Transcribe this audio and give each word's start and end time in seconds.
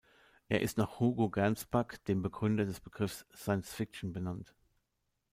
Er 0.49 0.61
ist 0.61 0.79
nach 0.79 0.99
Hugo 0.99 1.29
Gernsback, 1.29 2.03
dem 2.05 2.23
Begründer 2.23 2.65
des 2.65 2.79
Begriffs 2.79 3.23
Science-Fiction, 3.35 4.13
benannt. 4.13 4.55